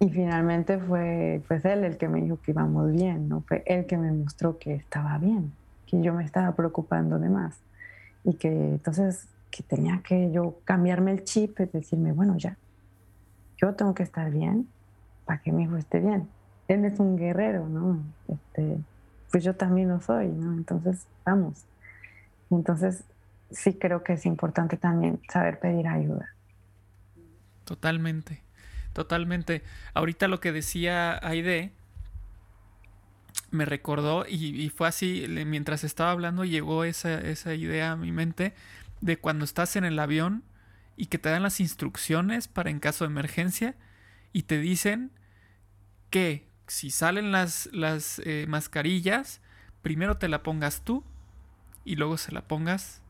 [0.00, 3.42] Y finalmente fue pues él el que me dijo que íbamos bien, ¿no?
[3.42, 5.52] Fue él que me mostró que estaba bien
[5.86, 7.60] que yo me estaba preocupando de más
[8.24, 12.56] y que entonces que tenía que yo cambiarme el chip y decirme, bueno, ya,
[13.56, 14.68] yo tengo que estar bien
[15.26, 16.28] para que mi hijo esté bien.
[16.68, 18.00] Él es un guerrero, ¿no?
[18.28, 18.78] Este,
[19.30, 20.52] pues yo también lo soy, ¿no?
[20.52, 21.66] Entonces, vamos.
[22.50, 23.04] Entonces,
[23.50, 26.34] sí creo que es importante también saber pedir ayuda.
[27.64, 28.42] Totalmente,
[28.92, 29.62] totalmente.
[29.94, 31.72] Ahorita lo que decía Aide
[33.50, 38.54] me recordó y, fue así, mientras estaba hablando llegó esa, esa idea a mi mente
[39.00, 40.44] de cuando estás en el avión
[40.96, 43.74] y que te dan las instrucciones para en caso de emergencia
[44.32, 45.10] y te dicen
[46.10, 49.40] que si salen las, las eh, mascarillas,
[49.82, 51.04] primero te la pongas tú
[51.84, 53.02] y luego se la pongas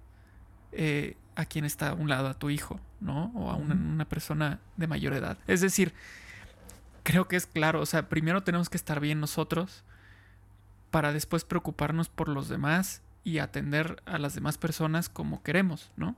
[0.73, 3.33] eh, a quien está a un lado, a tu hijo, ¿no?
[3.35, 5.39] O a una, una, persona de mayor edad.
[5.47, 5.93] Es decir,
[7.03, 9.85] creo que es claro, o sea, primero tenemos que estar bien nosotros
[10.91, 16.17] para después preocuparnos por los demás y atender a las demás personas como queremos, ¿no?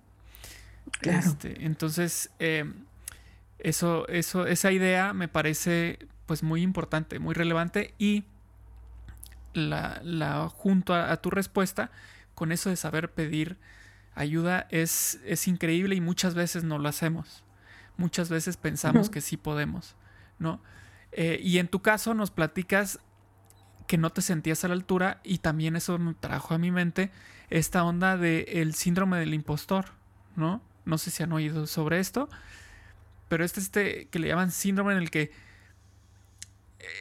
[1.02, 2.84] Este, entonces, em,
[3.58, 8.24] Eso, eso, esa idea me parece pues muy importante, muy relevante y
[9.54, 11.92] la, la junto a, tu respuesta
[12.42, 13.56] con eso de saber pedir
[14.16, 17.44] ayuda es, es increíble y muchas veces no lo hacemos.
[17.96, 19.94] Muchas veces pensamos que sí podemos,
[20.40, 20.60] ¿no?
[21.12, 22.98] Eh, y en tu caso nos platicas
[23.86, 27.12] que no te sentías a la altura y también eso me trajo a mi mente
[27.48, 29.90] esta onda del el síndrome del impostor,
[30.34, 30.60] ¿no?
[30.84, 32.28] No sé si han oído sobre esto,
[33.28, 35.30] pero este, este que le llaman síndrome en el que,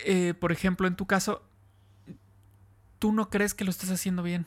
[0.05, 1.41] eh, por ejemplo, en tu caso,
[2.99, 4.45] tú no crees que lo estás haciendo bien.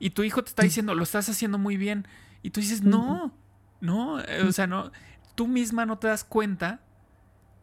[0.00, 2.08] Y tu hijo te está diciendo, lo estás haciendo muy bien.
[2.42, 3.32] Y tú dices, no,
[3.80, 4.90] no, eh, o sea, no,
[5.36, 6.80] tú misma no te das cuenta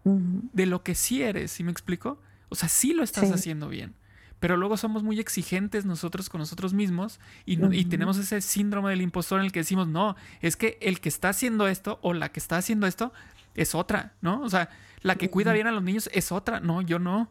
[0.05, 2.21] de lo que sí eres, ¿sí me explico?
[2.47, 3.93] O sea, sí lo estás haciendo bien.
[4.39, 9.01] Pero luego somos muy exigentes nosotros con nosotros mismos y, y, tenemos ese síndrome del
[9.01, 12.31] impostor en el que decimos, no, es que el que está haciendo esto o la
[12.31, 13.11] que está haciendo esto
[13.55, 14.41] es otra, ¿no?
[14.41, 14.69] O sea,
[15.01, 17.29] la que cuida bien a los niños es otra, no, yo no.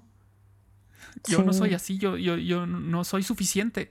[1.28, 3.90] Yo no soy así, yo, yo, yo no soy suficiente.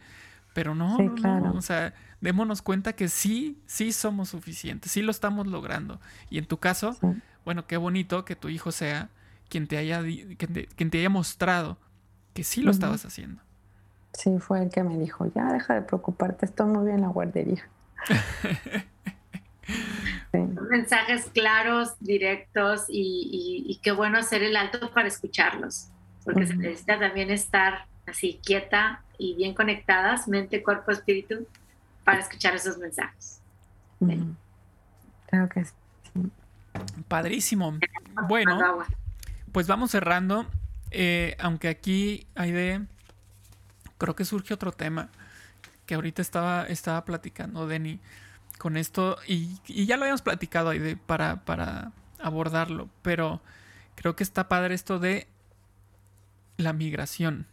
[0.55, 5.47] Pero no, no, o sea, démonos cuenta que sí, sí somos suficientes, sí lo estamos
[5.47, 5.99] logrando.
[6.29, 6.97] Y en tu caso,
[7.43, 9.09] bueno, qué bonito que tu hijo sea
[9.49, 11.77] quien te haya, quien te, haya mostrado
[12.33, 13.41] que sí lo estabas haciendo.
[14.13, 17.09] Sí, fue el que me dijo, ya deja de preocuparte, estoy muy bien en la
[17.09, 17.67] guardería.
[20.31, 25.89] Mensajes claros, directos y, qué bueno hacer el alto para escucharlos,
[26.23, 31.47] porque se necesita también estar así quieta y bien conectadas, mente, cuerpo, espíritu,
[32.03, 33.41] para escuchar esos mensajes.
[35.27, 35.71] Creo que sí.
[37.07, 37.77] Padrísimo.
[38.27, 38.83] Bueno,
[39.51, 40.45] pues vamos cerrando.
[40.91, 42.81] Eh, aunque aquí hay de.
[43.97, 45.09] Creo que surge otro tema
[45.85, 47.99] que ahorita estaba, estaba platicando, Denny,
[48.57, 49.17] con esto.
[49.27, 52.89] Y, ya lo habíamos platicado ahí de, para, para abordarlo.
[53.01, 53.41] Pero
[53.95, 55.27] creo que está padre esto de
[56.57, 57.47] la migración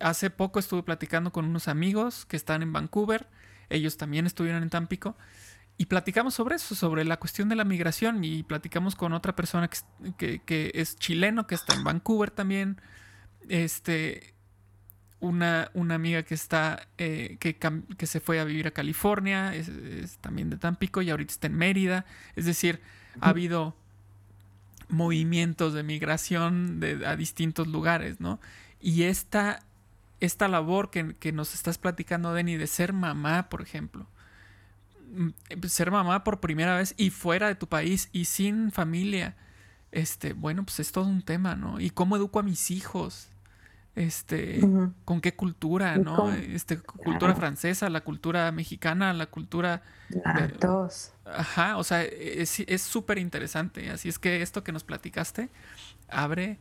[0.00, 3.28] hace poco estuve platicando con unos amigos que están en Vancouver,
[3.68, 5.16] ellos también estuvieron en Tampico,
[5.76, 9.70] y platicamos sobre eso, sobre la cuestión de la migración, y platicamos con otra persona
[10.18, 12.80] que, es chileno, que está en Vancouver también,
[13.48, 14.34] este,
[15.20, 20.18] una, una amiga que está, eh, que, que, se fue a vivir a California, es,
[20.20, 22.04] también de Tampico, y ahorita está en Mérida,
[22.36, 22.80] es decir,
[23.20, 23.74] ha habido
[24.90, 28.40] movimientos de migración de, a distintos lugares, ¿no?
[28.80, 29.62] Y esta
[30.20, 34.06] esta labor que, nos estás platicando, Denny, de ser mamá, por ejemplo.
[35.12, 35.30] Mm,
[35.66, 39.36] ser mamá por primera vez y fuera de tu país y sin familia.
[39.92, 41.80] Este, bueno, pues es todo un tema, ¿no?
[41.80, 43.28] Y cómo educo a mis hijos.
[43.96, 44.60] Este,
[45.04, 46.32] con qué cultura, ¿no?
[46.32, 49.82] Este, cultura francesa, la cultura mexicana, la cultura.
[50.08, 53.90] Las Ajá, o sea, es súper interesante.
[53.90, 55.50] Así es que esto que nos platicaste
[56.08, 56.58] abre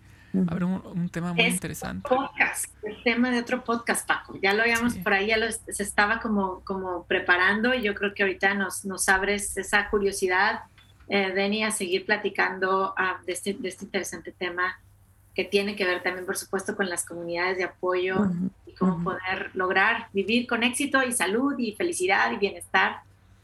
[0.48, 2.08] Habrá un, tema muy interesante.
[2.08, 4.38] Podcast, el tema de otro podcast, Paco.
[4.42, 8.14] Ya lo habíamos por ahí, ya lo, se estaba como, como preparando y yo creo
[8.14, 10.62] que ahorita nos, nos abres esa curiosidad,
[11.08, 14.80] eh, Denny, a seguir platicando ah, de, este, de, este, interesante tema
[15.34, 18.28] que tiene que ver también, por supuesto, con las comunidades de apoyo
[18.66, 23.02] y cómo poder lograr vivir con éxito y salud y felicidad y bienestar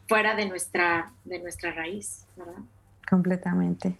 [0.07, 2.61] fuera de nuestra, de nuestra raíz, ¿verdad?
[3.09, 3.97] Completamente.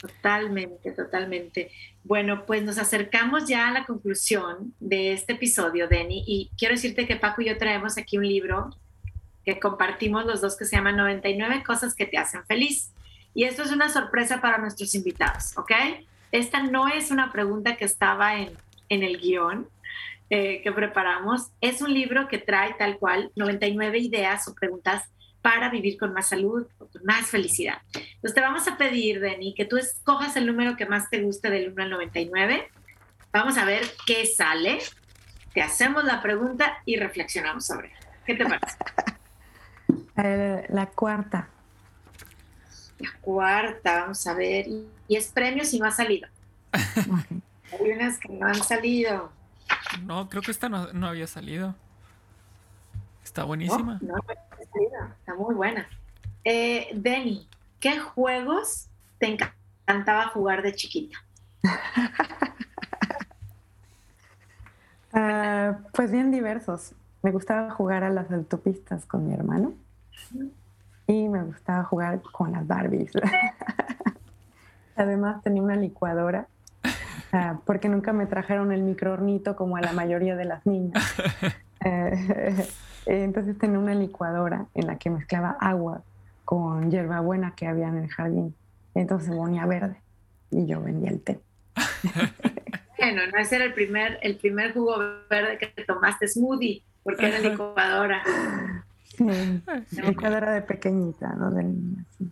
[0.00, 1.70] Totalmente, totalmente.
[2.04, 7.06] Bueno, pues nos acercamos ya a la conclusión de este episodio, Denny, y quiero decirte
[7.06, 8.70] que Paco y yo traemos aquí un libro
[9.44, 12.92] que compartimos los dos que se llama 99 cosas que te hacen feliz.
[13.34, 15.72] Y esto es una sorpresa para nuestros invitados, ¿ok?
[16.32, 18.52] Esta no es una pregunta que estaba en,
[18.88, 19.68] en el guion
[20.32, 25.02] eh, que preparamos, es un libro que trae tal cual 99 ideas o preguntas
[25.42, 27.78] para vivir con más salud, con más felicidad.
[27.94, 31.50] Entonces te vamos a pedir, Denny, que tú escojas el número que más te guste
[31.50, 32.68] del 1 al 99.
[33.32, 34.78] Vamos a ver qué sale.
[35.54, 37.98] Te hacemos la pregunta y reflexionamos sobre ella.
[38.24, 38.76] ¿Qué te parece?
[40.22, 41.48] Eh, la cuarta.
[42.98, 44.66] La cuarta, vamos a ver.
[44.68, 46.28] Y es premio si no ha salido.
[46.72, 49.32] Hay unas que no han salido.
[50.02, 51.74] No, creo que esta no, había salido.
[53.24, 53.98] Está buenísima.
[54.02, 54.14] no
[55.18, 55.88] está muy buena.
[56.44, 57.48] Eh, Denny,
[57.78, 61.18] ¿qué juegos te encantaba jugar de chiquita?
[65.12, 66.94] Ah, pues bien diversos.
[67.22, 69.74] Me gustaba jugar a las autopistas con mi hermano
[71.06, 73.10] y me gustaba jugar con las Barbies.
[74.96, 76.46] Además tenía una licuadora
[77.32, 81.02] ah, porque nunca me trajeron el microornito como a la mayoría de las niñas.
[81.82, 82.68] Eh,
[83.06, 86.02] entonces tenía una licuadora en la que mezclaba agua
[86.44, 88.54] con hierbabuena que había en el jardín.
[88.94, 89.96] Entonces se ponía verde
[90.50, 91.40] y yo vendía el té.
[92.98, 94.96] bueno, no ese era el primer, el primer jugo
[95.28, 98.22] verde que te tomaste, smoothie, porque era licuadora.
[99.16, 101.50] Sí, licuadora de pequeñita, ¿no?
[101.50, 102.30] Del niño, sí.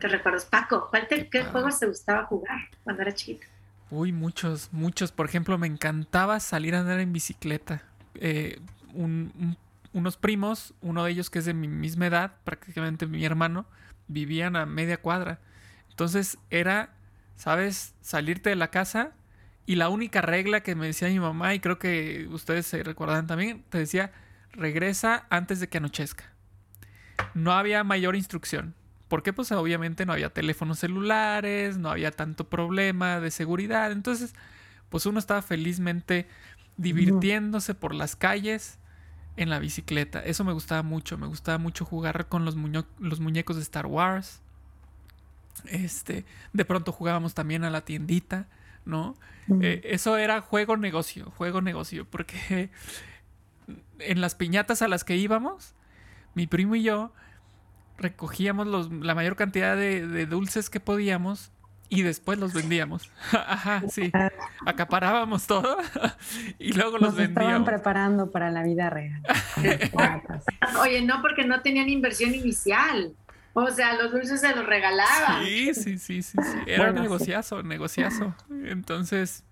[0.00, 0.44] Qué recuerdos.
[0.44, 1.48] Paco, ¿cuál te, ¿qué ah.
[1.50, 3.46] juegos te gustaba jugar cuando era chiquito?
[3.90, 5.10] Uy, muchos, muchos.
[5.10, 7.82] Por ejemplo, me encantaba salir a andar en bicicleta.
[8.14, 8.60] Eh,
[9.92, 13.66] unos primos, uno de ellos que es de mi misma edad, prácticamente mi hermano,
[14.08, 15.40] vivían a media cuadra.
[15.90, 16.94] Entonces era,
[17.36, 17.94] ¿sabes?
[18.00, 19.12] Salirte de la casa
[19.66, 23.26] y la única regla que me decía mi mamá, y creo que ustedes se recuerdan
[23.26, 24.12] también, te decía,
[24.52, 26.24] regresa antes de que anochezca.
[27.34, 28.74] No había mayor instrucción.
[29.06, 33.90] Porque pues obviamente no había teléfonos celulares, no había tanto problema de seguridad.
[33.90, 34.34] Entonces,
[34.88, 36.28] pues uno estaba felizmente
[36.76, 38.79] divirtiéndose por las calles
[39.40, 40.20] en la bicicleta.
[40.20, 41.16] Eso me gustaba mucho.
[41.16, 42.56] Me gustaba mucho jugar con los,
[42.98, 44.42] los muñecos de Star Wars.
[45.64, 48.48] Este, de pronto jugábamos también a la tiendita,
[48.84, 49.16] ¿no?
[49.62, 52.70] Eh, eso era juego negocio, juego negocio, porque
[53.98, 55.74] en las piñatas a las que íbamos,
[56.34, 57.12] mi primo y yo
[57.98, 61.50] recogíamos los, la mayor cantidad de, dulces que podíamos
[61.90, 63.10] y después los vendíamos.
[63.32, 64.10] Ajá, sí.
[64.64, 65.76] Acaparábamos todo
[66.58, 67.50] y luego los vendíamos.
[67.50, 69.20] Estaban preparando para la vida real.
[70.80, 73.12] Oye, no, porque no tenían inversión inicial.
[73.52, 75.44] O sea, los dulces se los regalaban.
[75.44, 76.58] Sí, sí, sí, sí, sí.
[76.66, 78.32] Era negociazo, negociazo.
[78.48, 79.42] Entonces,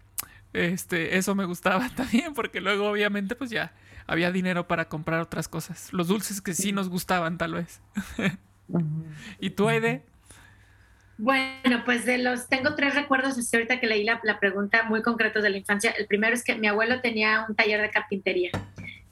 [0.53, 3.73] este, eso me gustaba también, porque luego, obviamente, pues ya
[4.07, 5.93] había dinero para comprar otras cosas.
[5.93, 7.81] Los dulces que sí nos gustaban, tal vez.
[9.41, 10.07] ¿Y tú, Aide?
[11.19, 15.43] Bueno, pues de los, tengo tres recuerdos desde ahorita que leí la, pregunta muy concretos
[15.43, 15.91] de la infancia.
[15.91, 18.53] El primero es que mi abuelo tenía un taller de carpintería.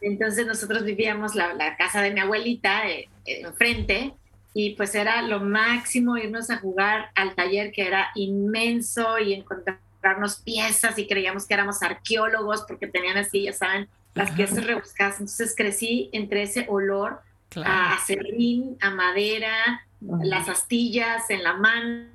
[0.01, 4.15] Entonces nosotros vivíamos la, la casa de mi abuelita eh, enfrente
[4.55, 10.37] y pues era lo máximo irnos a jugar al taller que era inmenso y encontrarnos
[10.45, 15.15] piezas y creíamos que éramos arqueólogos porque tenían así, ya saben, las piezas rebuscadas.
[15.15, 17.21] Entonces crecí entre ese olor
[17.65, 22.09] a serrín, a madera, las astillas en la mano,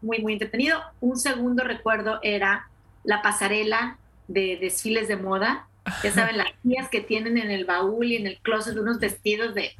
[0.00, 0.80] muy, muy entretenido.
[1.00, 2.68] Un segundo recuerdo era
[3.04, 3.98] la pasarela
[4.28, 5.68] de desfiles de moda.
[6.02, 9.54] Ya saben, las tías que tienen en el baúl y en el closet unos vestidos
[9.54, 9.72] de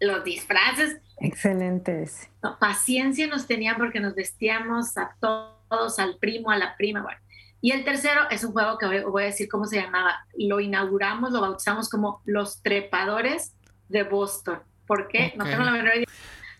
[0.00, 0.98] los disfraces.
[1.18, 2.28] Excelentes.
[2.58, 7.18] paciencia nos tenían porque nos vestíamos a todos, al primo, a la prima, bueno.
[7.60, 10.26] Y el tercero es un juego que voy, a decir cómo se llamaba.
[10.36, 13.54] Lo inauguramos, lo bautizamos como Los Trepadores
[13.92, 14.60] de Boston.
[14.86, 15.32] ¿Por qué?
[15.36, 16.06] No tengo la menor idea.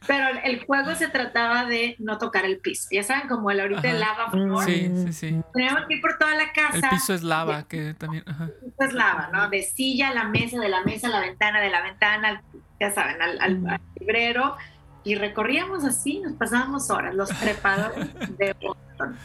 [0.06, 2.88] Pero el juego se trataba de no tocar el piso.
[2.90, 4.64] Ya saben, como el ahorita el lava floor.
[4.64, 5.40] Sí, sí, sí.
[5.54, 6.76] Teníamos que ir por toda la casa.
[6.76, 8.24] El piso es lava, que también.
[8.26, 9.48] El piso es lava, ¿no?
[9.48, 12.42] De silla a la mesa, de la mesa a la ventana, de la ventana,
[12.80, 14.56] ya saben, al, al librero.
[15.04, 18.08] Y recorríamos así, nos pasábamos horas, los trepadores
[18.38, 19.16] de Boston.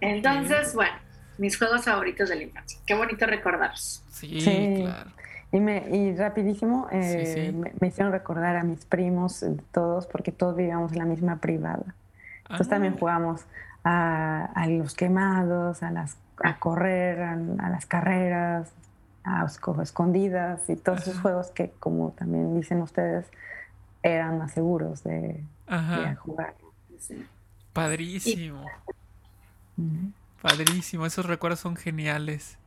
[0.00, 0.94] Entonces, bueno,
[1.36, 2.78] mis juegos favoritos de la infancia.
[2.86, 4.02] Qué bonito recordarlos.
[4.10, 4.40] Sí,
[4.80, 5.10] claro.
[5.52, 10.56] Y, me, y rapidísimo eh, Me, hicieron recordar a mis primos, eh, todos, porque todos
[10.56, 11.94] vivíamos en la misma privada.
[12.40, 12.98] Entonces también ah.
[12.98, 13.42] jugamos
[13.84, 17.36] a, a, los quemados, a, las, a correr, a,
[17.68, 18.72] las carreras,
[19.24, 19.46] a
[19.82, 23.26] escondidas y todos esos juegos que, como también dicen ustedes,
[24.02, 25.44] eran más seguros de,
[26.18, 26.54] jugar.
[27.72, 28.64] Padrísimo.
[30.40, 32.58] Padrísimo, esos recuerdos son geniales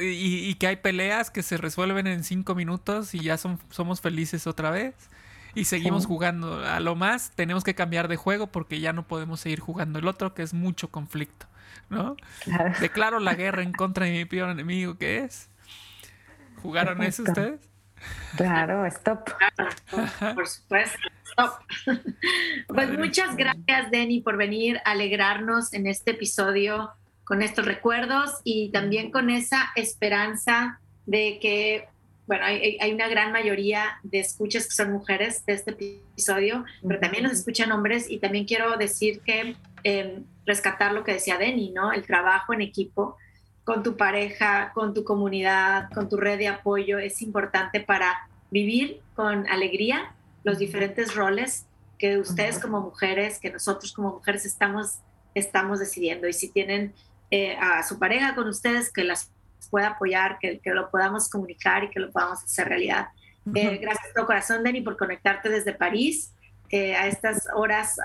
[0.00, 4.46] y, que hay peleas que se resuelven en cinco minutos y ya son, somos felices
[4.46, 4.94] otra vez.
[5.54, 6.64] Y seguimos jugando.
[6.64, 10.06] A lo más tenemos que cambiar de juego porque ya no podemos seguir jugando el
[10.06, 11.46] otro, que es mucho conflicto.
[11.88, 12.16] ¿No?
[12.80, 15.50] Declaro la guerra en contra de mi peor enemigo, que es.
[16.62, 17.60] ¿Jugaron eso ustedes?
[18.36, 19.28] Claro, stop.
[20.34, 21.52] por supuesto, stop.
[22.68, 26.92] Pues muchas gracias, Denny, por venir a alegrarnos en este episodio
[27.30, 31.86] con estos recuerdos y también con esa esperanza de que,
[32.26, 37.22] bueno, hay, una gran mayoría de escuchas que son mujeres de este episodio, pero también
[37.22, 39.54] nos escuchan hombres y también quiero decir que
[39.84, 41.92] em, rescatar lo que decía Denny, ¿no?
[41.92, 43.16] El trabajo en equipo
[43.62, 49.02] con tu pareja, con tu comunidad, con tu red de apoyo es importante para vivir
[49.14, 54.98] con alegría los diferentes roles que ustedes como mujeres, que nosotros como mujeres estamos,
[55.36, 56.26] estamos decidiendo.
[56.26, 56.92] Y si tienen
[57.30, 59.30] eh, a su pareja con ustedes, que las
[59.70, 63.08] pueda apoyar, que, que, lo podamos comunicar y que lo podamos hacer realidad.
[63.54, 66.32] Eh, gracias de corazón, Dani, por conectarte desde París
[66.70, 67.96] eh, a estas horas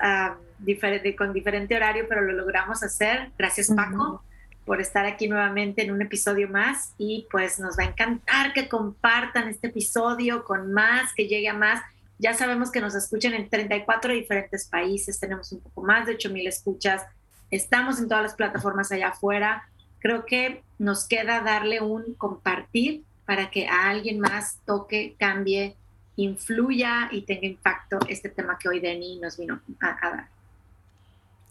[1.16, 3.30] con diferente horario, pero lo logramos hacer.
[3.38, 4.22] Gracias, Paco,
[4.64, 6.94] por estar aquí nuevamente en un episodio más.
[6.98, 11.54] Y pues nos va a encantar que compartan este episodio con más, que llegue a
[11.54, 11.82] más.
[12.18, 16.30] Ya sabemos que nos escuchan en 34 diferentes países, tenemos un poco más de 8
[16.30, 17.02] mil escuchas,
[17.50, 19.68] estamos en todas las plataformas allá afuera.
[19.98, 25.76] Creo que nos queda darle un compartir para que a alguien más toque, cambie,
[26.16, 30.28] influya y tenga impacto este tema que hoy Denny nos vino a, dar.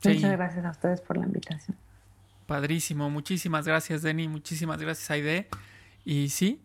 [0.03, 1.77] Muchas gracias a ustedes por la invitación.
[2.47, 5.47] Padrísimo, muchísimas gracias Denny, muchísimas gracias Aide.
[6.03, 6.61] Y sí,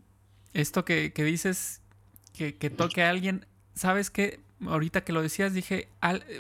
[0.53, 1.81] esto que, dices,
[2.35, 4.41] que, toque a alguien, ¿sabes qué?
[4.67, 5.89] Ahorita que lo decías, dije,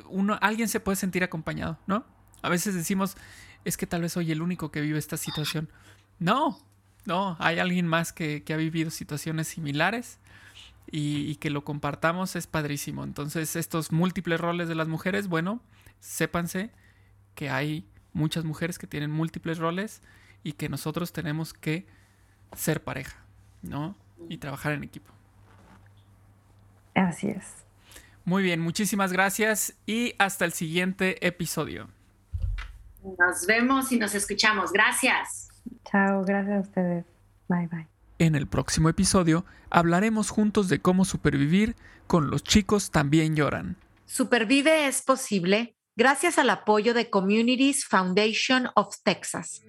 [0.09, 2.05] uno, alguien se puede sentir acompañado, ¿no?
[2.43, 3.16] A veces decimos,
[3.64, 5.68] es que tal vez soy el único que vive esta situación.
[6.18, 6.59] No,
[7.05, 10.18] no, hay alguien más que, ha vivido situaciones similares
[10.91, 13.05] y, que lo compartamos es padrísimo.
[13.05, 15.61] Entonces, estos múltiples roles de las mujeres, bueno,
[16.01, 16.70] sépanse
[17.34, 20.03] que hay muchas mujeres que tienen múltiples roles
[20.43, 21.86] y que nosotros tenemos que
[22.57, 23.16] ser pareja,
[23.62, 23.97] ¿no?
[24.28, 25.12] Y trabajar en equipo.
[26.95, 27.47] Así es.
[28.24, 31.88] Muy bien, muchísimas gracias y hasta el siguiente episodio.
[33.03, 34.72] Nos vemos y nos escuchamos.
[34.72, 35.48] Gracias.
[35.90, 37.05] Chao, gracias a ustedes.
[37.48, 37.86] Bye bye.
[38.18, 41.74] En el próximo episodio hablaremos juntos de cómo supervivir
[42.07, 43.76] con los chicos también lloran.
[44.05, 49.62] Supervive es posible gracias al apoyo de Communities Foundation of Texas.